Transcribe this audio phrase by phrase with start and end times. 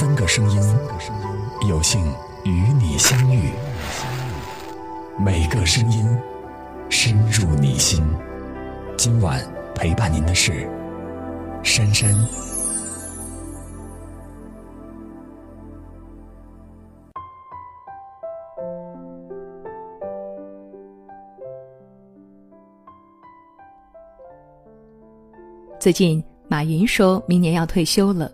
[0.00, 0.58] 三个声音，
[1.68, 2.00] 有幸
[2.44, 3.50] 与你相遇。
[5.18, 6.18] 每个声音
[6.88, 8.02] 深入你心。
[8.96, 9.38] 今晚
[9.74, 10.66] 陪伴您的是
[11.62, 12.10] 珊珊。
[25.78, 28.32] 最近，马云说明年要退休了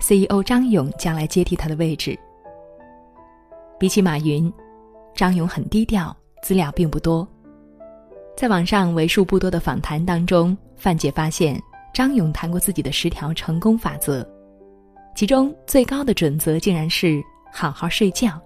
[0.00, 2.18] ，CEO 张勇将来接替他的位置。
[3.78, 4.52] 比起马云，
[5.14, 7.26] 张勇很低调，资料并不多。
[8.36, 11.60] 在网上为数不多的访谈当中，范姐发现
[11.92, 14.26] 张勇谈过自己的十条成功法则，
[15.14, 18.40] 其中最高的准则竟然是好好睡觉。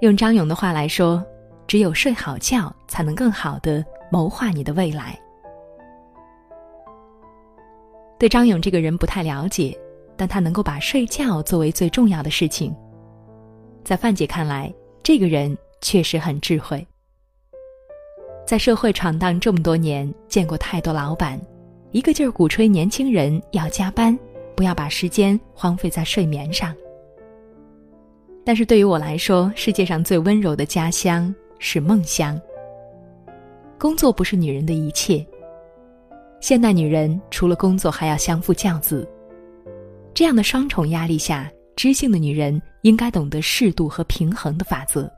[0.00, 1.24] 用张勇的话来说，
[1.66, 5.18] 只有睡好觉，才能更好的谋划你的未来。
[8.18, 9.76] 对张勇这个人不太了解，
[10.22, 12.72] 但他能够把睡觉作为最重要的事情。
[13.82, 16.86] 在范姐看来，这个人确实很智慧。
[18.46, 21.40] 在社会闯荡这么多年，见过太多老板，
[21.90, 24.16] 一个劲儿鼓吹年轻人要加班，
[24.54, 26.72] 不要把时间荒废在睡眠上。
[28.44, 32.40] 但是对于我来说，世界上最温柔的家乡是梦乡。
[33.76, 35.26] 工作不是女人的一切。
[36.40, 39.04] 现代女人除了工作还要相夫教子，
[40.14, 45.10] 这样的双重压力下，知性的女人应该懂得适度和平衡的法则。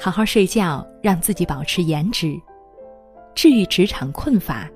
[0.00, 2.40] 好好睡觉，让自己保持颜值，
[3.34, 4.68] 治愈职场困乏，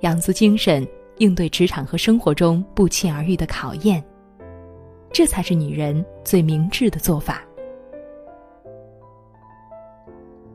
[0.00, 0.86] 养足精神，
[1.18, 4.02] 应对职场和生活中不期而遇的考验，
[5.12, 7.42] 这才是女人最明智的做法。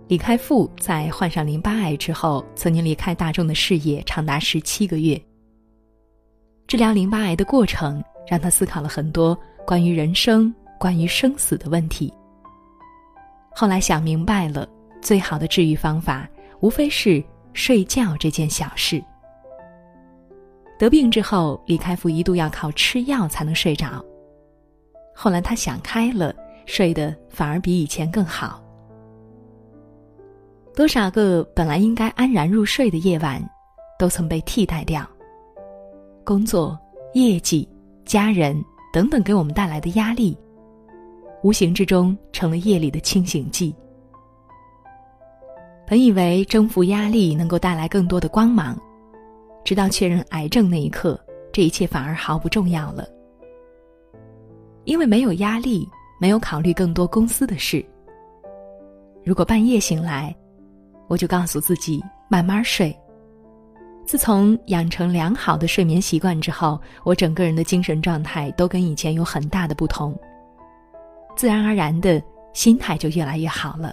[0.07, 5.21] 李开复在患上淋巴癌之后，曾经离开大众的视野长达十七个月。
[6.67, 12.11] 治疗淋巴癌的过程让他思考了很多关于人生、关于生死的问题。
[13.55, 14.67] 后来想明白了，
[15.01, 16.27] 最好的治愈方法
[16.61, 17.23] 无非是
[17.53, 19.03] 睡觉这件小事。
[20.79, 24.03] 得病之后，李开复一度要靠吃药才能睡着。
[25.13, 26.33] 后来他想开了，
[26.65, 28.61] 睡得反而比以前更好。
[30.75, 33.39] 多少个本来应该安然入睡的夜晚，
[33.99, 35.07] 都曾被替代掉。
[36.23, 36.79] 工作、
[37.13, 37.67] 业绩、
[38.05, 38.59] 家人
[38.91, 40.37] 等等给我们带来的压力，
[41.43, 43.75] 无形之中成了夜里的清醒剂。
[45.85, 48.79] 本以为征服压力能够带来更多的光芒，
[49.63, 51.19] 直到确认癌症那一刻，
[51.51, 53.05] 这一切反而毫不重要了。
[54.85, 55.87] 因为没有压力，
[56.19, 57.85] 没有考虑更多公司的事。
[59.23, 60.35] 如果半夜醒来，
[61.07, 62.97] 我就告诉自己慢慢睡。
[64.05, 70.17] 自从养成良好的睡眠习惯之后，我整个人的精神状态都跟以前有很大的不同。
[71.35, 72.21] 自然而然的
[72.53, 73.91] 心态就越来越好了。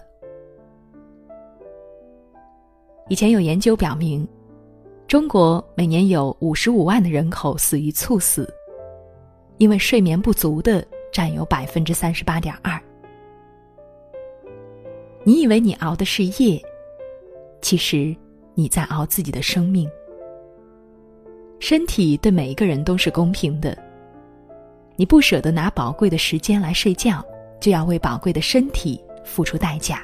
[3.09, 4.29] 以前有研究表明，
[5.09, 8.53] 中国每年有五十五万的人口死于猝死，
[9.59, 12.79] 因为睡眠不足的占有百分之三十八点二。
[15.25, 16.61] 你以为你熬的是夜？
[17.63, 18.15] 其实，
[18.55, 19.91] 你在熬自己的生命。
[21.61, 23.77] 身体对每一个人都是公平的。
[24.97, 27.25] 你不舍得拿宝贵的时间来睡觉，
[27.61, 30.03] 就要为宝贵的身体付出代价。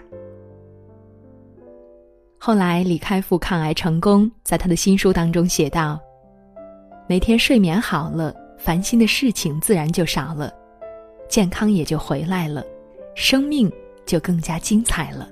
[2.38, 5.98] 后来，李开复抗癌成功，在他的新书当中写道
[7.08, 10.52] ：“每天睡眠好了，烦心的事情自然就少了，
[11.28, 12.64] 健康也就回来了，
[13.14, 13.72] 生命
[14.04, 15.28] 就更加精彩了。”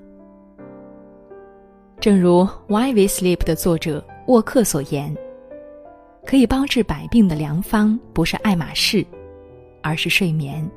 [2.01, 5.15] 正如《Why We Sleep》的作者沃克所言
[6.27, 9.05] ：“可以包治百病的良方，不是爱马仕，
[9.83, 10.69] 而是睡眠。”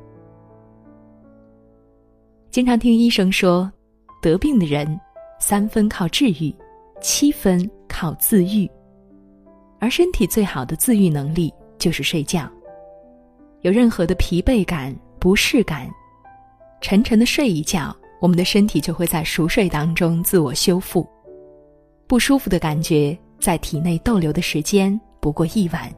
[2.50, 3.70] 经常听医生说，
[4.22, 4.98] 得病的人
[5.38, 6.54] 三分靠治愈，
[7.00, 8.68] 七分靠自愈，
[9.78, 12.50] 而身体最好的自愈能力就是睡觉。
[13.62, 15.88] 有任何的疲惫感、不适感，
[16.80, 21.06] 沉沉的睡一觉，我们的身体就会在熟睡当中自我修复。
[22.06, 24.98] 不舒服的感觉在体内逗留的时间
[25.28, 25.94] 不过一晚。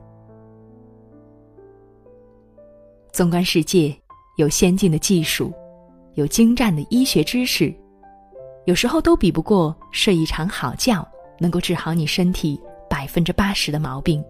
[3.12, 3.96] 纵观世界，
[4.38, 5.52] 有先进的技术，
[6.14, 7.72] 有精湛的医学知识，
[8.64, 11.06] 有时候都比不过睡一场好觉
[11.38, 14.20] 能够治好你身体百分之八十的毛病。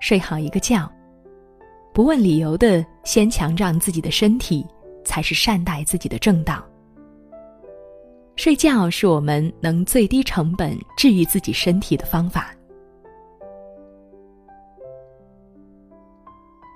[0.00, 0.90] 睡好一个觉，
[1.92, 4.66] 不问理由的先强壮自己的身体，
[5.04, 6.64] 才是善待自己的正道。
[8.36, 12.54] 睡觉是我们能最低成本治愈自己身体的方法。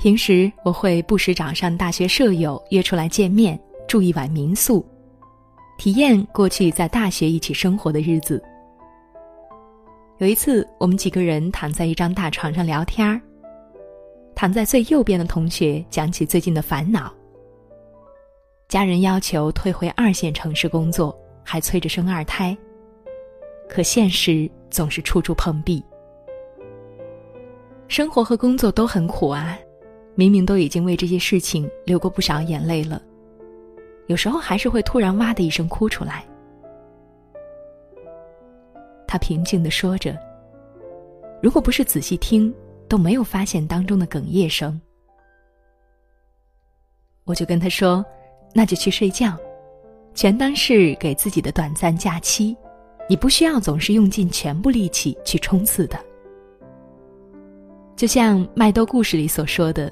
[0.02, 3.56] 平时我会不时找上大学舍友约出来见面，
[3.86, 4.84] 住一晚民宿，
[5.78, 8.42] 体验过去在大学一起生活的日子。
[10.18, 13.20] 有一次，我们几个人躺在一张大床上聊天儿。
[14.34, 17.14] 躺在最右边的同学讲起最近的烦恼。
[18.66, 22.58] 家人要求退回二线城市工作，还催着生二胎。
[23.68, 25.80] 可现实总是处处碰壁，
[27.86, 29.56] 生活和工作都很苦啊。
[30.14, 33.00] 明明都已经为这些事情流过不少眼泪了，
[34.08, 36.22] 有时候还是会突然哇的一声哭出来。
[39.06, 40.18] 他平静的说着
[41.42, 42.52] ：“如果不是仔细听，
[42.88, 44.78] 都没有发现当中的哽咽声。”
[47.24, 48.04] 我就跟他说
[48.54, 49.34] ：“那就去睡觉，
[50.14, 52.54] 全当是给自己的短暂假期。
[53.08, 55.98] 你不需要总是用尽全部力气去冲刺的。
[57.96, 59.90] 就像麦兜故事里所说的。”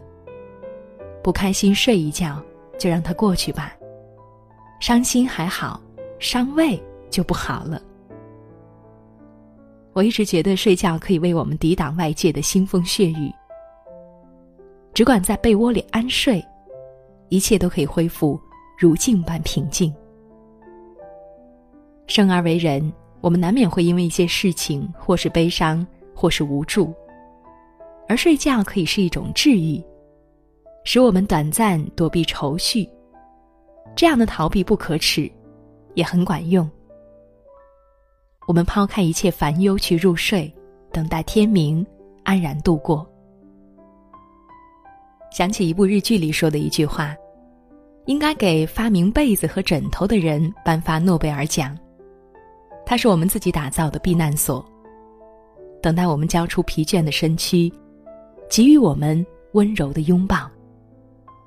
[1.22, 2.42] 不开心睡一觉，
[2.78, 3.76] 就让它过去吧。
[4.80, 5.80] 伤心还好，
[6.18, 7.80] 伤胃就不好了。
[9.92, 13.30] 我一直觉得睡觉可以为我们抵挡外界的腥风血雨，
[14.94, 16.42] 只管在被窝里安睡，
[17.28, 18.40] 一切都可以恢复
[18.78, 19.92] 如镜般平静。
[22.06, 22.90] 生而为人，
[23.20, 26.94] 我们难免会因为一些事情，或是悲伤，或是无助，
[28.08, 29.82] 而睡觉可以是一种治愈。
[30.84, 32.88] 使我们短暂躲避愁绪，
[33.94, 35.30] 这样的逃避不可耻，
[35.94, 36.68] 也很管用。
[38.46, 40.52] 我们抛开一切烦忧去入睡，
[40.90, 41.86] 等待天明，
[42.24, 43.06] 安然度过。
[45.30, 47.14] 想起一部日剧里说的一句话
[48.06, 51.78] ：“应该给发明被子和枕头的人颁发诺贝尔奖。”
[52.84, 54.64] 它是我们自己打造的避难所，
[55.80, 57.72] 等待我们交出疲倦的身躯，
[58.48, 60.50] 给予我们温柔的拥抱。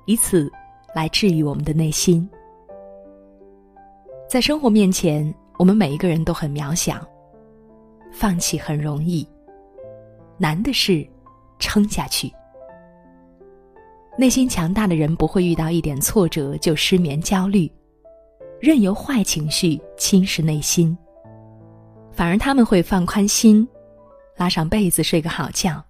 [0.06, 0.50] 以此，
[0.94, 2.28] 来治愈我们的内心。
[4.28, 7.06] 在生活面前，我们每一个人都很渺小，
[8.12, 9.26] 放弃很容易，
[10.38, 11.06] 难的是
[11.58, 12.32] 撑下去。
[14.16, 17.70] 内心强大的人不会遇到一点挫折就失眠焦虑，
[18.60, 20.96] 任由坏情绪侵蚀内心，
[22.12, 23.66] 反而他们会放宽心，
[24.36, 25.82] 拉上被子睡个好觉，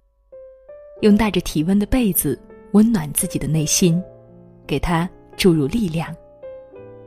[1.01, 2.39] 用带着体温的被子。
[2.75, 4.03] 温暖自己的内心，
[4.67, 6.13] 给他注入力量。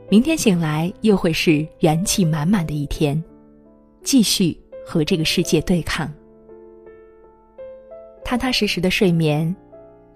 [0.09, 3.23] 明天醒来又会是元气满满的一天，
[4.03, 6.11] 继续和这个世界对抗。
[8.25, 9.55] 踏踏实实的睡眠，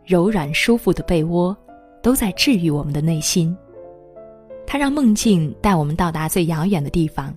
[0.04, 1.56] 柔软舒服的被窝，
[2.02, 3.56] 都在治愈我们的内心。
[4.66, 7.32] 它让梦境带我们到达最遥远的地方。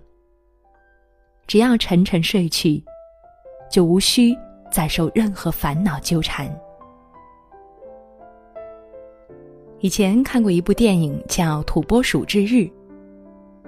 [1.47, 2.83] 只要沉沉睡去，
[3.71, 4.35] 就无需
[4.71, 6.51] 再受任何烦恼纠缠。
[9.81, 12.55] 以前看过一部电影叫《土拨鼠之日》，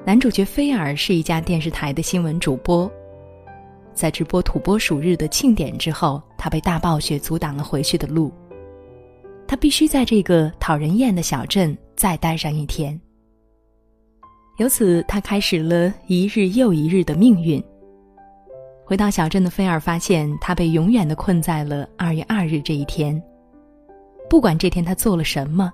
[0.06, 2.90] 男主角菲尔是一家电视台的新闻主播，
[3.92, 8.32] 在直播土拨鼠日的庆典之后，他被大暴雪阻挡了回去的路，
[9.46, 12.98] 他必须在这个讨人厌的小镇再待上一天。
[14.56, 17.62] 由此，他开始了一日又一日的命运。
[18.82, 23.22] 回到小镇的菲尔发现，他被永远的困在了二月二日这一天，
[24.30, 25.70] 不管这天他做了什么。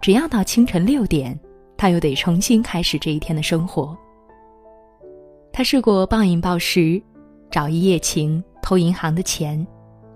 [0.00, 1.38] 只要到清晨六点，
[1.76, 3.96] 他又得重新开始这一天的生活。
[5.52, 7.00] 他试过暴饮暴食，
[7.50, 9.66] 找一夜情，偷银行的钱，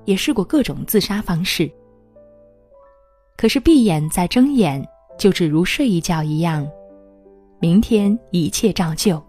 [0.07, 1.71] 也试过各种自杀方式。
[3.37, 4.83] 可是闭眼再睁眼，
[5.19, 6.67] 就只如睡一觉一样，
[7.61, 9.23] 明天一切照旧。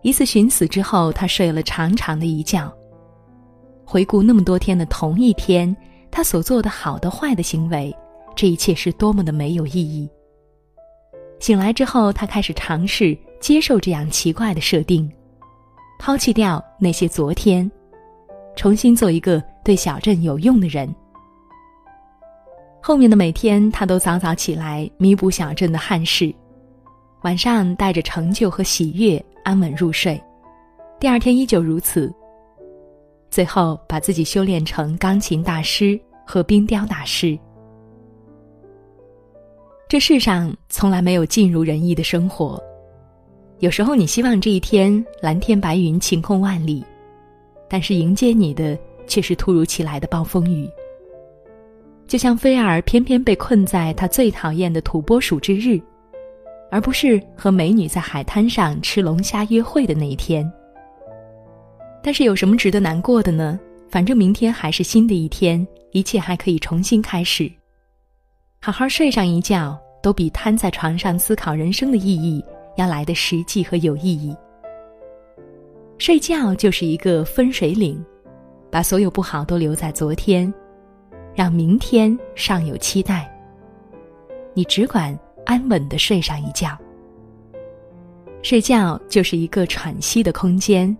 [0.00, 2.72] 一次寻死之后，他睡了长长的一觉。
[3.84, 5.76] 回顾那么多天的同一天，
[6.10, 7.94] 他所做的好的坏的行为。
[8.34, 10.08] 这一切是多么的没有意义。
[11.40, 15.10] 醒来之后，他开始尝试接受这样奇怪的设定，
[15.98, 17.70] 抛弃掉那些昨天，
[18.54, 20.92] 重新做一个对小镇有用的人。
[22.80, 26.32] 后面的每天，他都早早起来弥补小镇的憾事，
[27.22, 30.20] 晚上带着成就和喜悦安稳入睡，
[30.98, 32.12] 第二天依旧如此。
[33.30, 37.38] 最后，把自己修炼成钢琴大师和冰雕大师。
[39.92, 42.58] 这世上从来没有尽如人意的生活，
[43.58, 46.82] 有时候你希望这一天蓝天白云、晴空万里，
[47.68, 48.74] 但是迎接你的
[49.06, 50.66] 却是突如其来的暴风雨。
[52.06, 55.78] 就像菲尔偏偏被困在他最讨厌的土拨鼠之日，
[56.70, 60.50] 而不是和美女在海滩上吃龙虾约会的那一天。
[62.02, 63.60] 但是有什么值得难过的呢？
[63.90, 67.52] 反正明天还是新的一天，一切还可以重新开始。
[68.64, 72.40] 好好睡上一觉，都比瘫在床上思考人生的意义
[72.76, 74.36] 要来的实际和有意义。
[75.98, 78.00] 睡觉就是一个分水岭，
[78.70, 80.52] 把所有不好都留在昨天，
[81.34, 83.28] 让明天尚有期待。
[84.54, 86.78] 你只管安稳的睡上一觉。
[88.44, 90.96] 睡觉就是一个喘息的空间，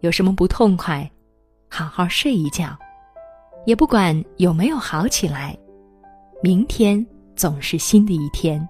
[0.00, 1.06] 有什么不痛快，
[1.68, 2.74] 好好睡一觉，
[3.66, 5.54] 也不管有没有好起来，
[6.44, 7.06] 明天
[7.36, 8.68] 总是新的一天。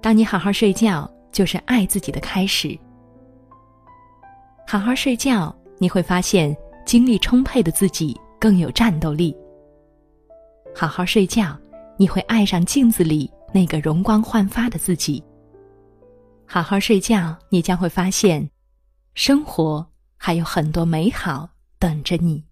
[0.00, 2.78] 当你好好睡觉，就是爱自己的开始。
[4.66, 6.56] 好好睡觉，你会发现
[6.86, 9.36] 精力充沛的自己更有战斗力。
[10.74, 11.54] 好好睡觉，
[11.98, 15.22] 你会爱上镜子里那个容光焕发的自己。
[16.46, 18.48] 好好睡觉，你将会发现，
[19.12, 22.42] 生活还有很多美好等着你。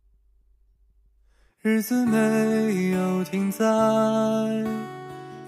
[1.61, 3.65] 日子没有停在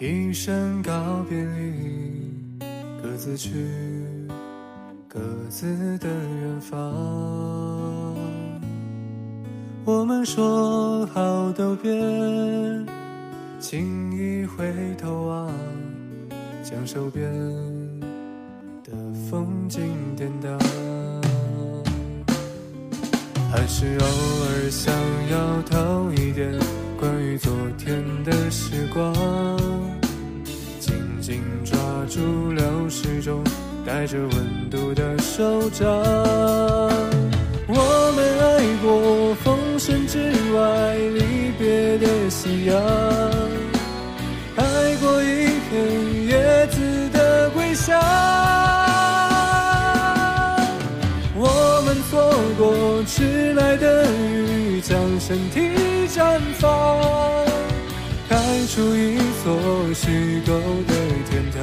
[0.00, 2.59] 一声告别里，
[3.00, 3.52] 各自去
[5.07, 6.76] 各自的远方。
[9.85, 11.93] 我们说好都别
[13.61, 15.52] 轻易回头望，
[16.64, 17.31] 将手边。
[18.83, 18.90] 的
[19.31, 19.81] 风景
[20.17, 20.79] 颠倒，还
[23.73, 24.93] 是偶尔想
[25.31, 26.53] 要偷一点
[26.99, 29.15] 关于昨天的时光，
[30.81, 33.45] 紧紧抓住流逝中
[33.87, 35.87] 带着温度的手掌。
[37.69, 40.19] 我们爱过风声之
[40.53, 42.77] 外离别的夕阳，
[56.12, 56.69] 绽放，
[58.29, 58.37] 开
[58.67, 60.52] 出一座虚构
[60.88, 60.93] 的
[61.31, 61.61] 天堂。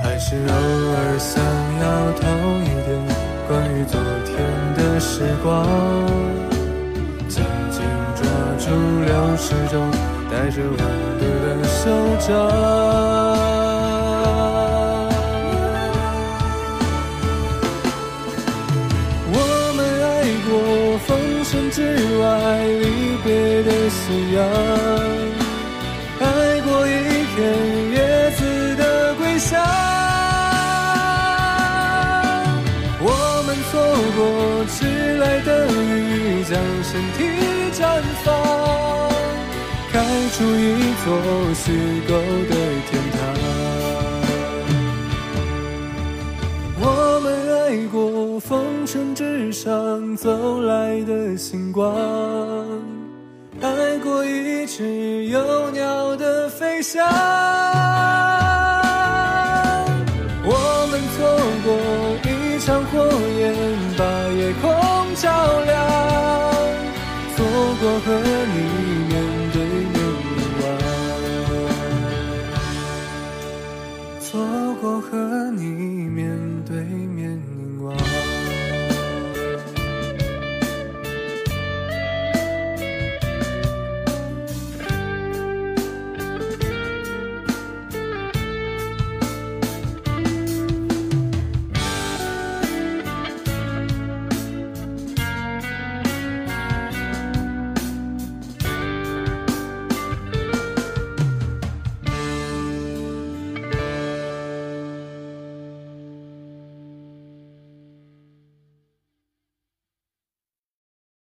[0.00, 1.42] 还是偶尔想
[1.80, 2.22] 要偷
[2.62, 2.88] 一点
[3.48, 4.32] 关于昨天。
[4.76, 5.64] 的时光，
[9.34, 9.90] 流逝中
[10.30, 10.78] 带着温
[11.18, 12.30] 度的手掌。
[19.32, 19.38] 我
[19.74, 20.14] 们爱
[20.46, 20.52] 过
[21.04, 21.08] 风
[21.42, 21.76] 声之
[22.20, 22.24] 外
[22.78, 22.84] 离
[23.24, 23.26] 别
[23.64, 24.02] 的夕
[24.36, 24.38] 阳，
[26.20, 26.24] 爱
[26.60, 26.90] 过一
[27.34, 27.36] 片
[27.90, 27.96] 叶
[28.36, 28.40] 子
[28.76, 29.60] 的归乡。
[33.00, 33.10] 我
[33.44, 33.72] 们错
[34.14, 34.22] 过
[34.68, 37.18] 迟来的雨，将身体
[37.72, 37.82] 绽
[38.24, 38.32] 放，
[39.94, 41.06] 开出一座
[41.54, 41.70] 虚
[42.08, 42.14] 构
[42.50, 42.54] 的
[42.90, 43.16] 天堂。
[46.80, 46.84] 我
[47.22, 47.26] 们
[47.62, 51.94] 爱过风尘之上走来的星光，
[53.62, 57.08] 爱过一只有鸟的飞翔。
[60.42, 61.24] 我们错
[61.62, 61.70] 过
[62.28, 62.98] 一场火
[63.38, 63.54] 焰
[63.96, 64.02] 把
[64.34, 64.64] 夜空
[65.14, 65.30] 照
[65.64, 65.72] 亮，
[67.36, 67.46] 错
[67.80, 68.06] 过和
[68.56, 68.73] 你